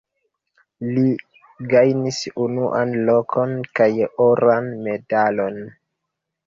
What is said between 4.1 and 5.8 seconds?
oran medalon.